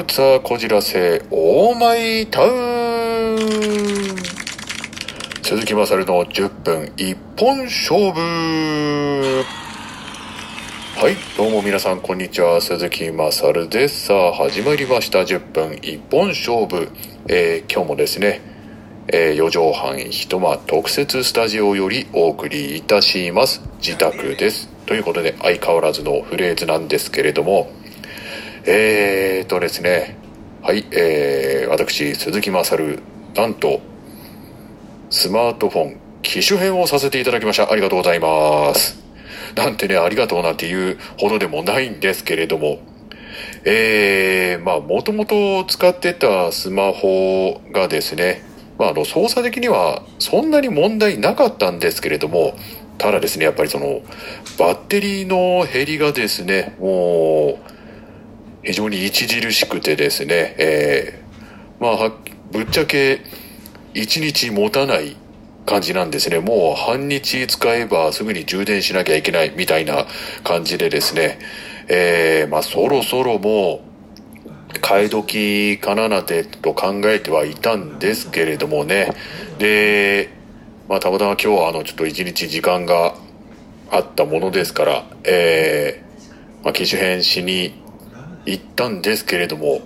[0.00, 3.36] ルツァこじらせオーマイタウン
[5.42, 8.18] 鈴木まさるの10分一本勝負。
[10.96, 12.62] はいどうも皆さんこんにちは。
[12.62, 14.06] 鈴木まさるです。
[14.06, 15.18] さあ始まりました。
[15.18, 16.88] 10分一本勝負、
[17.28, 18.40] えー、今日もですね
[19.12, 23.60] えー、4畳半一間特設スタジオよりお送りいたします。
[23.82, 24.68] 自宅です。
[24.86, 27.70] ということで相変わらずのフレーズなんですけれども
[28.66, 30.16] えーとですね
[30.62, 33.02] はいえー、私鈴木勝
[33.34, 33.80] なんと
[35.08, 37.72] スマートフォン機種変をさせていただきました。
[37.72, 39.02] ありがとうございます。
[39.56, 42.78] なんてねありがとうなんていうほどでもないんですけれども。
[43.64, 48.42] えー、まあもともと使ってたスマホがですね
[48.80, 52.54] まあ、あの操作的にはそんなに問題なかったんですけれども
[52.96, 54.00] ただですねやっぱりその
[54.58, 57.79] バッテリーの減りがですねもう
[58.70, 62.12] 非常に著しくてですね、えー、まあ
[62.52, 63.20] ぶっちゃけ
[63.94, 65.16] 1日持たない
[65.66, 66.38] 感じなんですね。
[66.38, 70.06] もう半日使えばすぐに充電しなきゃいけないみたいな
[70.44, 71.40] 感じでですね
[71.88, 73.80] えー、まあそろそろも
[74.74, 79.12] う替え時かななんてと考えてはいたんですけれどもね。
[79.58, 80.30] で、
[80.88, 83.16] まあ、たまたま今日はあのちょっと一日時間が
[83.90, 87.89] あったものですからえー、まあ、機種変しに
[88.46, 89.80] 行ったんですけれども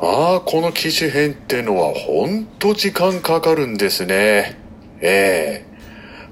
[0.00, 4.58] まあこの機種変ってのは本当時間かかるんですね。
[5.00, 5.66] ええ。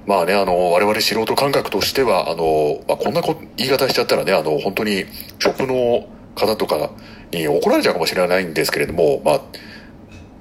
[0.06, 5.06] ー、まあね、あの、我々素人感覚としては、あの、まあ、こんなこ言い方しちゃったらね、あの、本当に、
[5.38, 6.90] ショップの方とか
[7.30, 9.40] に怒られちゃうかもしれないんですけれども、まあ、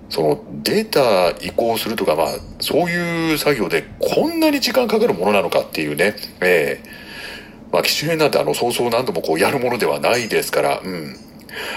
[0.10, 2.28] そのデータ移行するとか、まあ、
[2.60, 6.88] そういう作業でこんなに時間かかるものなのかっていうね、ええ。
[6.88, 7.03] ー、
[7.74, 11.18] まあ、機種変なんてあの、そうそう何度もこうやるものではないですから、うん。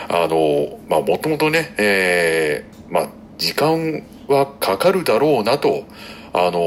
[0.08, 5.84] あの、まあ、もともとね、ええー、まあ、時間はかかるだろうなと、
[6.34, 6.61] あの、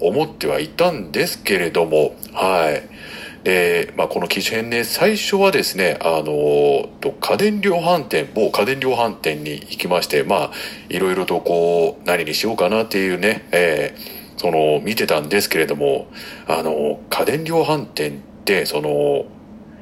[0.00, 2.96] 思ってはいたんですけれども、はい。
[3.42, 6.88] で、まあ、この機種変ね、最初はですね、あの、
[7.20, 10.50] 家電量販店、某家電量販店に行きまして、まあ、
[10.88, 16.06] いろいろとこう、何にしようかなっていうね、えー、その、見てたんですけれども、
[16.46, 19.24] あの、家電量販店って、その、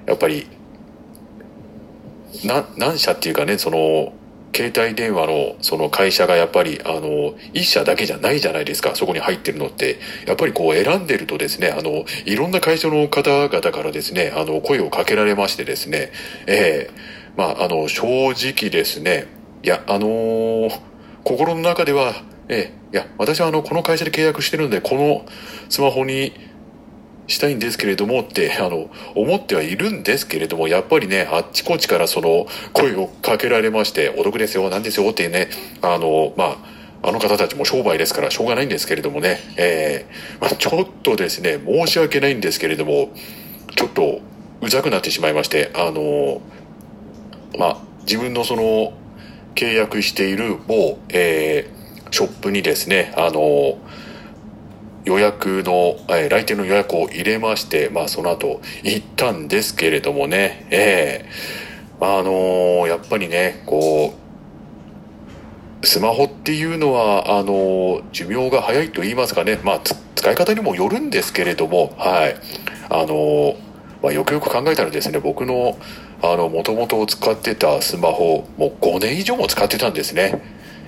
[0.07, 0.49] やっぱり、
[2.45, 4.15] な、何社っていうかね、その、
[4.57, 9.99] 携帯電話のその会社がやっぱりあの一社だけじゃないじゃないですかそこに入ってるのって。
[10.29, 16.13] やっぱりこう選んでるとですねあのいろんな会社の方々からですねあの声をかけられましてですね。
[16.47, 16.91] ええ。
[17.35, 19.27] ー、まああの正直ですね。
[19.65, 20.81] いやあのー、
[21.25, 22.15] 心の中では
[22.49, 22.89] ええ。
[22.93, 25.27] ー、いや私はあのこの会社で契約してるんでこの
[25.69, 26.33] スマホに
[27.27, 35.49] したいんですけれどもって、あの、思ってはいるんですけれども、やっぱりね、あっちこっちからその声をかけられまして、お得ですよ、なんですよってね、
[35.83, 36.45] あの、ま
[37.03, 43.11] あ、あの方たちも商売ですからしょうがないんですけれどもね、えー、まあ、ちょっとですね、申し訳ないんですけれども、
[43.77, 44.21] ちょっと
[44.61, 46.41] うざくなってしまいまして、あの、
[47.59, 48.93] まあ、自分のその、
[49.55, 53.79] 契約している某、えー、ショップにですね、あの、
[55.05, 64.15] 予約の、えー、来店の予約を入れまして、まあその後行ったんですけれどもね、ええー、あのー、やっぱりね、こ
[65.83, 69.81] う、スマホっていうのは、あの寿命が早いと言いますかね、まあ
[70.15, 72.37] 使い方にもよるんですけれども、はい。
[72.89, 73.57] あの
[74.03, 75.79] まあよくよく考えたらですね、僕の、
[76.23, 80.41] あの、もともと使ってたスマホ、もう5年以上も使ってたんですね。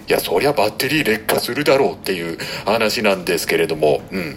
[0.08, 4.36] いや、そりゃバッテリー劣化するだろうっていう話なんですけれども、うん。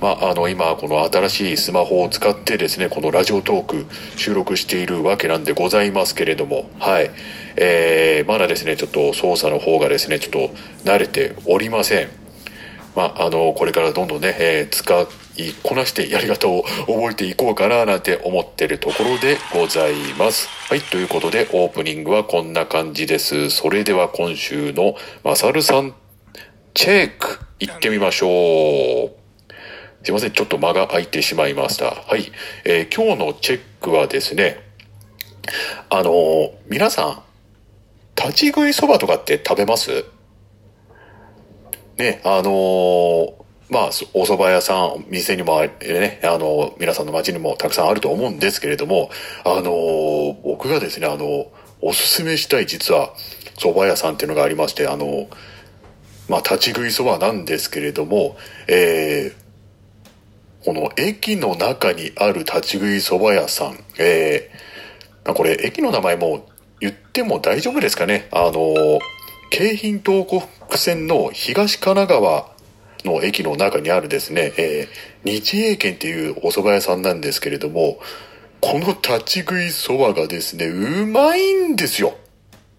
[0.00, 7.10] まあ、あの、今、この新しいスマホを使ってですね、このラジオトーク収録しているわけなんでございますけれども、はい。
[7.56, 10.54] えー、まだですね、ちょっと操作の方がですね、ちょっと
[10.90, 12.08] 慣れておりません。
[12.96, 15.06] まあ、あの、これからどんどんね、えー、使い
[15.36, 20.48] いこなしてやり方を覚えていこうかななんて思ってるところでございます。
[20.68, 23.50] はい、ということでオープニングはこんな感じです。
[23.50, 25.94] それでは今週のマサルさん
[26.72, 29.12] チェック行ってみましょう。
[30.04, 31.86] すいません、ちょっと間が空いてしまいました。
[31.86, 32.30] はい、
[32.64, 34.60] えー、今日のチェックはですね、
[35.88, 37.22] あのー、皆さん、
[38.16, 40.04] 立ち食いそばとかって食べます？
[41.96, 43.43] ね、あのー、
[43.74, 49.10] まあ、お蕎麦屋さん、店にもね、あの、皆さんの街にもたくさんあると思うんですけれども、
[49.44, 51.50] あの、僕がですね、あの、
[51.80, 53.14] おすすめしたい実は、
[53.58, 55.26] 蕎麦屋さんっていうのがありまして、あの、
[56.28, 58.36] まあ、立ち食いそばなんですけれども、
[58.68, 66.46] えー、この駅の中にある立ち食いそば屋さん、えー、これ、駅の名前も
[66.78, 68.28] 言っても大丈夫ですかね。
[68.30, 69.00] あの、
[69.50, 72.53] 京浜東北線の東神奈川
[73.04, 77.98] の駅の中にあるですね、えー、日英軒っていうお蕎麦屋さんなんですけれども、
[78.60, 82.14] この立ち食い蕎麦がですね、うまいんですよ。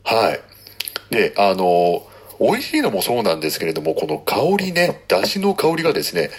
[0.03, 1.13] はい。
[1.13, 2.07] で、あの、
[2.39, 6.31] 美味しいのもそうなんですけれども、この香りね、出汁の香りがですね、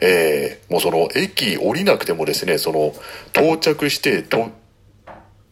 [0.00, 2.94] えー、もうその駅降りなくてもですね、その
[3.32, 4.50] 到着してと、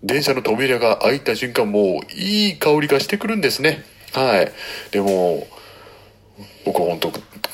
[0.03, 3.85] 電車の扉が開いた瞬間もういい香りがしてくるんですね。
[4.13, 4.51] はい。
[4.91, 5.47] でも、
[6.65, 7.13] 僕本当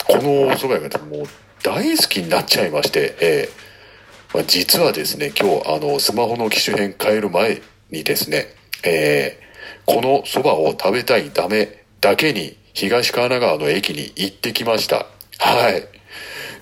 [0.08, 1.26] このお蕎麦がもう
[1.62, 3.68] 大好きになっちゃいまして、えー
[4.34, 7.60] まあ、実はですね、今日あのスマホの機種変変える前
[7.90, 8.46] にですね、
[8.84, 15.06] えー、この蕎麦を食べたいためだけに東神奈川の駅に行ってきました。
[15.38, 15.88] はい。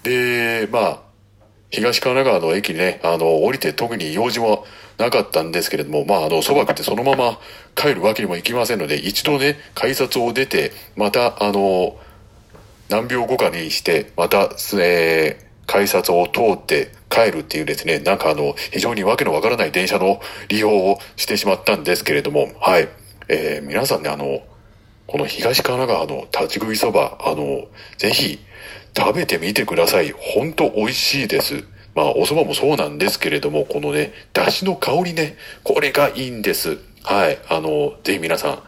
[0.02, 1.00] で、まあ、
[1.70, 4.64] 東神奈川の駅ね、あの、降りて特に用事も
[4.98, 7.38] なかったんですけれども、まあ、あの、蕎麦食ってそのまま
[7.74, 11.98] 帰るわけにもいきませんので、一度ね、改札を出て、また、あの、
[12.88, 14.50] 何秒後かにして、また、
[14.80, 22.88] えー、改札を通って帰るっていうですね、なんかあの、非常にわけのわからない電車の利用をしてしまったんですけれども、はい。
[23.28, 24.40] えー、皆さんね、あの、
[25.06, 27.66] この東神奈川の立ち食いそば、あの、
[27.96, 28.38] ぜひ
[28.96, 30.12] 食べてみてください。
[30.16, 31.64] ほんと美味しいです。
[31.94, 36.78] まあ、お蕎麦もそうなんですけれども、このね、出汁の香りね、これがいいんです。
[37.02, 37.38] はい。
[37.48, 38.62] あの、ぜひ皆さん、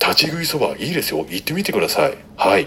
[0.00, 1.24] 立ち食いそばいいですよ。
[1.28, 2.14] 行ってみてください。
[2.36, 2.66] はい。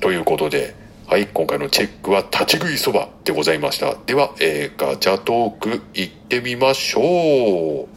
[0.00, 0.74] ということで、
[1.06, 3.96] はい、今回のチェックは立ち食いそばでございました。
[4.06, 7.88] では、えー、ガチャトーク行ってみましょう。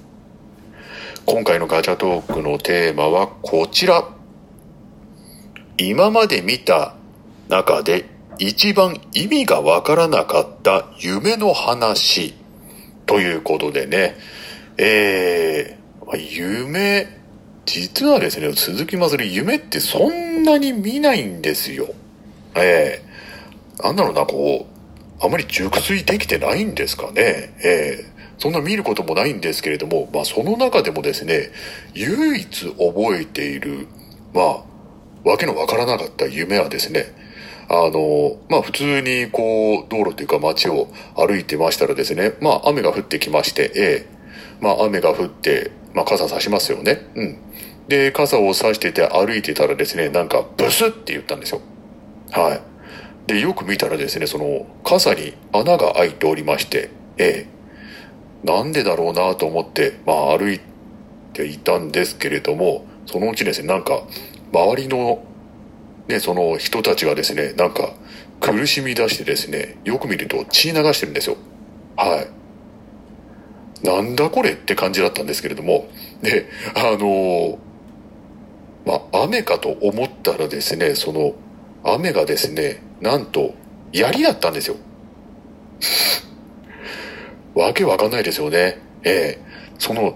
[1.25, 4.07] 今回のガチャトークのテーマはこちら。
[5.77, 6.95] 今まで見た
[7.49, 8.05] 中で
[8.39, 12.33] 一番意味がわからなかった夢の話
[13.05, 14.15] ということでね、
[14.77, 17.20] えー、夢、
[17.65, 21.87] 実はですね、鈴木まつり夢ってそんなに見ないんですよ。
[22.55, 27.53] えー、なんだろうな、こう、あまり熟睡できてないんですかね。
[27.63, 28.11] えー
[28.41, 31.51] そんな見ることもないんですけれども、まあその中でもですね、
[31.93, 33.87] 唯一覚えている、
[34.33, 34.63] まあ、
[35.23, 37.13] わけのわからなかった夢はですね、
[37.69, 44.07] あの、まあ普通にこう、道路というか街を歩いてましたらですね、まあ雨が降ってきまして、ええ、
[44.59, 47.05] まあ雨が降って、まあ傘差しますよね。
[47.15, 47.37] うん。
[47.87, 51.61] で、傘を差してて歩いてたらですね、なんかブスって言ったんですよ。
[52.31, 52.61] はい。
[53.27, 57.47] で、よく見たらですね、その傘に穴が開いておりまして、え
[58.43, 60.59] え、なんでだろうなと思って、まあ歩い
[61.33, 64.03] ていたんですけれども、そのうちですね、なんか、
[64.53, 65.23] 周りの、
[66.07, 67.93] ね、その人たちがですね、なんか、
[68.39, 71.37] 苦しみ出してですね、よく見ると血流してるんですよ。
[71.95, 72.40] はい。
[73.83, 75.89] なんだこれって感じだったんですけれども、
[76.21, 77.59] で、あの
[78.85, 81.33] まあ、雨かと思ったらですね、その、
[81.83, 83.53] 雨がですね、なんと、
[83.91, 84.75] 槍だったんですよ。
[87.53, 88.79] わけわかんないですよね。
[89.03, 90.15] ええその、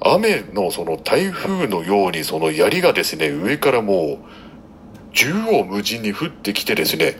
[0.00, 7.16] 雨のその台風のようにその槍がですね、上からもう、縦横無尽に降ってきてですね、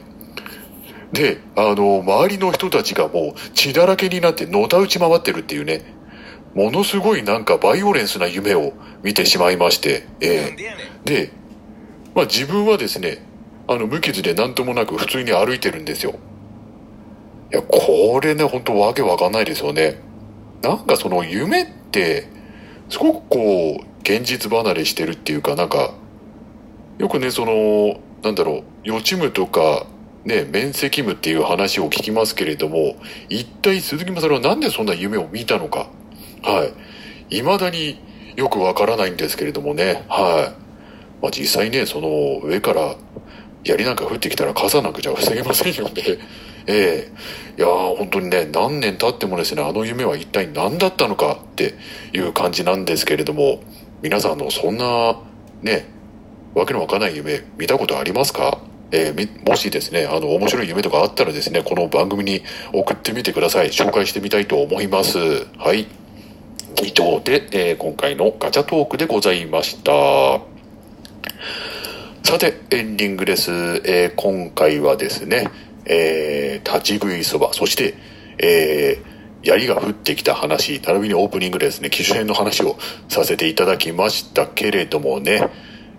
[1.13, 5.83] で、あの、周りの人たちがもう血だらけになってのたうち回ってるっていうね、
[6.55, 8.73] ものすごいなんかバイオレンスな夢を
[9.03, 11.33] 見てしまいまして、ええで、
[12.15, 13.25] まあ自分はですね、
[13.69, 16.15] あの無傷で何ともなく普通に歩いてるんですよ。
[17.53, 20.01] いや、これね、本当わけわかんないですよね。
[20.63, 22.29] なんかその夢って、
[22.89, 25.93] すごくこう、現実離れしてるっていうか、なんか、
[26.99, 29.87] よくね、その、なんだろう、予知夢とか、
[30.25, 32.97] ね、面積夢っていう話を聞きますけれども、
[33.29, 35.89] 一体鈴木まさるはなんでそんな夢を見たのか。
[36.43, 36.65] は
[37.31, 37.35] い。
[37.37, 37.99] 未だに
[38.37, 40.05] よくわからないんですけれどもね。
[40.09, 41.23] はい。
[41.23, 42.97] まあ実際ね、その上から
[43.65, 46.03] 槍なんか降ってきたら傘なんかじゃ防げませんよね。
[46.67, 47.13] ええ
[47.59, 51.75] いやー本当にね、何年経ってもですね、あの夢は一体何だったのかって
[52.13, 53.63] いう感じなんですけれども、
[54.03, 55.19] 皆さんのそんな、
[55.63, 55.87] ね、
[56.55, 58.61] わけのわからない夢見たことありますか？
[58.93, 62.43] えー、もしですね、あの、面白い夢とかあったらですね、この番組に
[62.73, 63.69] 送ってみてください。
[63.69, 65.19] 紹介してみたいと思います。
[65.59, 65.87] はい。
[66.83, 70.41] 以上で、えー、今回のガチャトークでございました。
[72.25, 73.51] さて、エンディングです。
[73.51, 75.49] えー、今回はですね、
[75.85, 77.95] えー、立ち食いそば、そして、
[78.39, 82.77] えー、槍が降ってきた話、並びにオープニングですね、機種編の話を
[83.09, 85.49] させていただきましたけれどもね、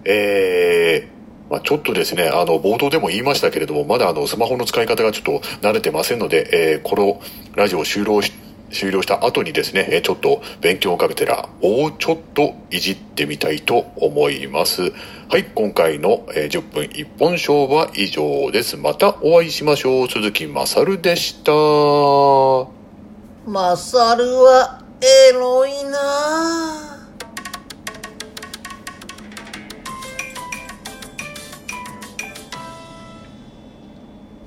[0.05, 1.20] えー、
[1.51, 7.22] まあ、ちょっとですね、あの、冒頭でも言いましたけれども、まだあの、スマホの使い方がちょっと慣れてませんので、えー、この
[7.55, 8.31] ラジオを終了し
[8.72, 14.93] 終了した後にですね、えちょっと勉強をかけてら、もうちょっといじってみたいと思います。
[15.27, 18.77] はい、今回の、え10分一本勝負は以上です。
[18.77, 20.08] またお会いしましょう。
[20.08, 21.51] 鈴木まさるでした。
[23.46, 26.90] マサルはエロいなあ